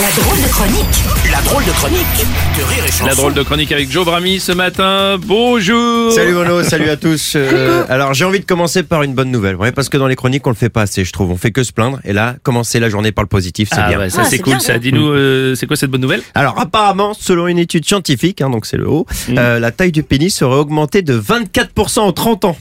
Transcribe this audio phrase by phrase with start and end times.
[0.00, 2.26] La drôle de chronique La drôle de chronique
[2.58, 3.06] de Rire et Chanson.
[3.06, 5.16] La drôle de chronique avec Joe Brami ce matin.
[5.24, 6.12] Bonjour.
[6.12, 7.36] Salut Bruno, salut à tous.
[7.48, 10.16] Euh, alors j'ai envie de commencer par une bonne nouvelle, ouais, parce que dans les
[10.16, 11.30] chroniques on le fait pas assez, je trouve.
[11.30, 13.88] On fait que se plaindre, et là, commencer la journée par le positif, c'est Ah
[13.88, 13.98] bien.
[13.98, 14.78] ouais, ça Ah, c'est cool bien, ça.
[14.78, 16.22] Dis-nous, euh, c'est quoi cette bonne nouvelle?
[16.34, 20.02] Alors apparemment, selon une étude scientifique, hein, donc c'est le haut, euh, la taille du
[20.02, 22.56] pénis serait augmentée de 24% en 30 ans.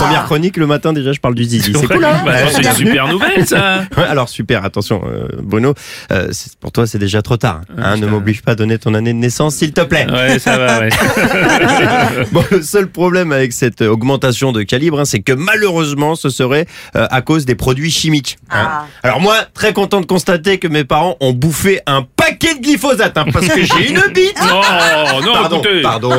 [0.00, 1.72] Première chronique le matin déjà, je parle du zizi.
[1.78, 2.04] C'est cool.
[2.04, 2.32] hein Bah.
[2.50, 3.82] C'est une super nouvelle ça.
[3.96, 5.74] Ouais, Alors super, attention euh, Bruno,
[6.12, 7.62] euh, c'est- pour toi c'est déjà trop tard.
[7.76, 8.06] Hein, ne putain.
[8.10, 10.06] m'oblige pas à donner ton année de naissance s'il te plaît.
[10.10, 10.88] Ouais, ça va, ouais.
[12.32, 16.28] Bon, le seul problème avec cette euh, augmentation de calibre, hein, c'est que malheureusement, ce
[16.30, 18.38] serait euh, à cause des produits chimiques.
[18.50, 18.68] hein.
[18.68, 18.86] Ah.
[19.02, 23.16] Alors moi, très content de constater que mes parents ont bouffé un paquet de glyphosate,
[23.16, 24.38] hein, parce que j'ai une bite.
[24.40, 24.60] Non,
[25.24, 25.82] non, Pardon, écoutez.
[25.82, 26.10] pardon,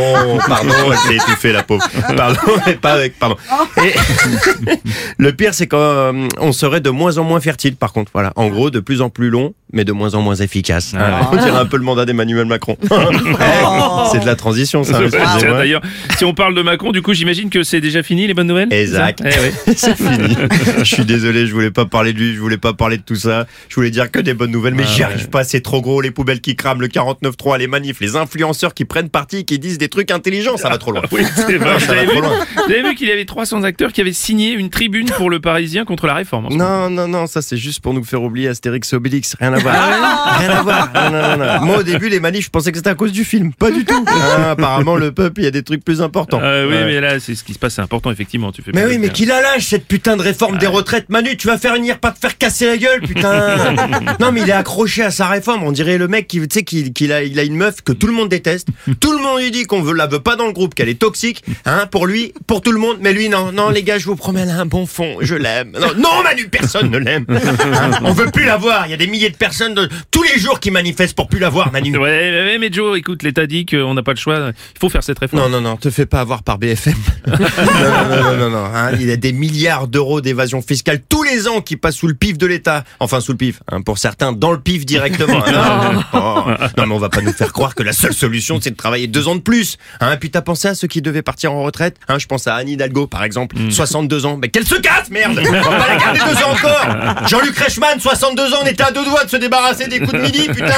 [0.48, 1.86] pardon, elle s'est étouffée la pauvre.
[2.16, 3.36] Pardon, mais pas avec, pardon.
[3.84, 3.94] Et
[5.18, 8.12] le pire, c'est qu'on serait de moins en moins fertile, par contre.
[8.14, 10.94] Voilà, en gros, de plus en plus long, mais de moins en moins efficace.
[10.98, 11.30] Ah.
[11.32, 12.78] On dirait un peu le mandat d'Emmanuel Macron.
[12.84, 12.88] Eh,
[14.12, 15.00] c'est de la transition, ça.
[15.42, 15.82] D'ailleurs,
[16.18, 18.72] si on parle de Macron, du coup, j'imagine que c'est déjà fini les bonnes nouvelles?
[18.72, 19.22] Exact.
[19.26, 20.36] Eh c'est fini.
[20.80, 23.16] je suis désolé, je voulais pas parler de lui, je voulais pas parler de tout
[23.16, 23.46] ça.
[23.70, 25.06] Je voulais dire que des bonnes nouvelles, mais Ah j'y ouais.
[25.06, 28.74] arrive pas, c'est trop gros, les poubelles qui crament, le 49.3, les manifs, les influenceurs
[28.74, 31.02] qui prennent parti, qui disent des trucs intelligents, ça va trop loin.
[31.12, 31.70] Oui, c'est vrai.
[31.74, 32.46] Ah, Vous ça va avez, trop vu, loin.
[32.56, 35.40] vous avez vu qu'il y avait 300 acteurs qui avaient signé une tribune pour le
[35.40, 36.48] Parisien contre la réforme.
[36.52, 39.58] Non, non, non, ça c'est juste pour nous faire oublier Astérix et Obélix, rien à
[39.60, 39.76] voir.
[39.78, 40.90] Ah rien à voir.
[40.94, 41.66] Non, non, non, non.
[41.66, 43.86] Moi au début, les manifs, je pensais que c'était à cause du film, pas du
[43.86, 44.06] tout.
[44.38, 46.40] Ah, apparemment, le peuple, il y a des trucs plus importants.
[46.42, 48.52] Euh, oui, mais là, c'est ce qui se passe, c'est important, effectivement.
[48.52, 51.10] Tu fais Mais oui, mais qu'il a lâche cette putain de réforme des retraites.
[51.10, 53.58] Manu, tu vas faire une pas te faire casser la gueule, putain.
[54.20, 55.64] non, mais il est accroché à sa réforme.
[55.64, 58.08] On dirait le mec qui, tu sais, qu'il a, il a une meuf que tout
[58.08, 58.68] le monde déteste.
[59.00, 61.00] Tout le monde lui dit qu'on veut, la veut pas dans le groupe, qu'elle est
[61.00, 62.98] toxique, hein, pour lui, pour tout le monde.
[63.00, 65.18] Mais lui, non, non, les gars, je vous promets, elle a un bon fond.
[65.22, 65.72] Je l'aime.
[65.80, 67.26] Non, non, Manu, personne ne l'aime.
[68.04, 68.88] On veut plus la voir.
[68.88, 71.40] Il y a des milliers de personnes de, tous les jours qui manifestent pour plus
[71.40, 71.96] la voir, Manu.
[71.98, 74.52] Ouais, mais Joe, écoute, l'État dit qu'on n'a pas le choix.
[74.76, 75.44] Il faut faire cette réforme.
[75.44, 76.94] Non, non, non, te fais pas avoir par BFM.
[77.28, 81.02] non, non, non, non, non, non, hein, il y a des milliards d'euros d'évasion fiscale
[81.08, 82.84] tous les ans qui passent sous le pif de l'État.
[83.00, 85.44] Enfin, sous le pif, hein, pour certains, dans le pif directement.
[85.46, 85.77] hein.
[85.78, 86.44] Non, Oh.
[86.78, 89.08] non, mais on va pas nous faire croire que la seule solution, c'est de travailler
[89.08, 89.78] deux ans de plus.
[90.00, 92.56] Hein, puis t'as pensé à ceux qui devaient partir en retraite hein, Je pense à
[92.56, 94.38] Anne Hidalgo, par exemple, 62 ans.
[94.42, 98.00] Mais qu'elle se casse, merde On va pas la garder deux ans encore Jean-Luc Reichmann,
[98.00, 100.74] 62 ans, on était à deux doigts de se débarrasser des coups de midi, putain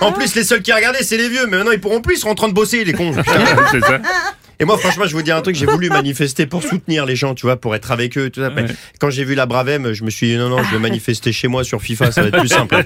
[0.00, 1.46] En plus, les seuls qui regardaient, c'est les vieux.
[1.46, 3.12] Mais maintenant, ils pourront plus, ils seront en train de bosser, les cons.
[3.12, 3.32] putain.
[3.70, 3.98] c'est ça.
[4.60, 7.16] Et moi, franchement, je vais vous dire un truc, j'ai voulu manifester pour soutenir les
[7.16, 8.30] gens, tu vois, pour être avec eux.
[8.30, 8.50] Tout ça.
[8.52, 8.66] Ouais.
[9.00, 11.48] Quand j'ai vu la Bravem, je me suis dit non, non, je vais manifester chez
[11.48, 12.76] moi sur FIFA, ça va être plus simple.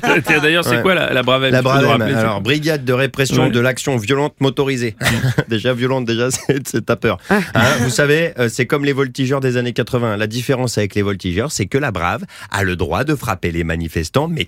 [0.42, 0.82] D'ailleurs, c'est Ouais.
[0.82, 3.50] quoi la, la Bravem La Bravem, alors brigade de répression Ouais.
[3.50, 4.96] de l'action violente motorisée.
[5.48, 7.18] déjà violente, déjà c'est c'est ta peur.
[7.30, 7.40] Hein,
[7.80, 10.16] vous savez, euh, c'est comme les voltigeurs des années 80.
[10.16, 13.64] La différence avec les voltigeurs, c'est que la Brave a le droit de frapper les
[13.64, 14.46] manifestants, mais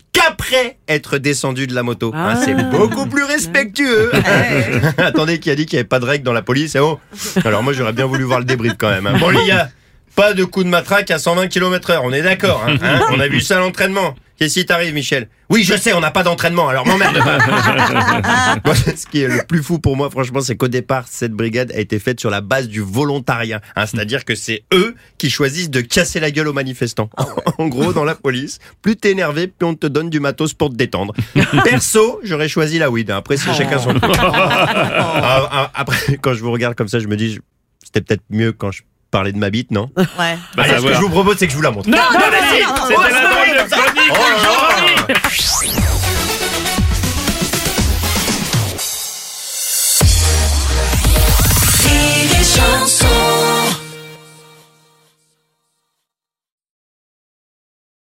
[0.88, 2.12] être descendu de la moto.
[2.14, 4.10] Hein, c'est beaucoup plus respectueux.
[4.98, 6.98] Attendez, qui a dit qu'il n'y avait pas de règles dans la police eh oh.
[7.44, 9.06] Alors moi, j'aurais bien voulu voir le débrief quand même.
[9.06, 9.14] hein.
[9.18, 9.68] Bon les gars,
[10.16, 12.64] pas de coup de matraque à 120 km heure, on est d'accord.
[12.66, 14.14] hein, hein on a vu ça à l'entraînement.
[14.40, 15.28] Qu'est-ce qui t'arrive, Michel?
[15.50, 17.36] Oui, je sais, on n'a pas d'entraînement, alors m'emmerde pas.
[18.64, 21.70] Moi, ce qui est le plus fou pour moi, franchement, c'est qu'au départ, cette brigade
[21.72, 23.60] a été faite sur la base du volontariat.
[23.76, 27.10] hein, C'est-à-dire que c'est eux qui choisissent de casser la gueule aux manifestants.
[27.58, 30.70] en gros, dans la police, plus t'es énervé, plus on te donne du matos pour
[30.70, 31.12] te détendre.
[31.64, 33.10] Perso, j'aurais choisi la weed.
[33.10, 33.18] hein.
[33.18, 34.10] Après, c'est chacun son truc.
[34.22, 37.38] Ah, ah, Après, quand je vous regarde comme ça, je me dis,
[37.84, 39.90] c'était peut-être mieux quand je parlais de ma bite, non?
[39.96, 40.38] Ouais.
[40.56, 40.92] Bah, ce que va.
[40.94, 41.88] je vous propose, c'est que je vous la montre.
[41.90, 42.62] Non, non, non, mais si